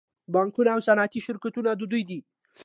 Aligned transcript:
بانکونه 0.33 0.69
او 0.75 0.79
صنعتي 0.87 1.19
شرکتونه 1.27 1.69
د 1.73 1.81
دوی 1.91 2.03
دي 2.09 2.19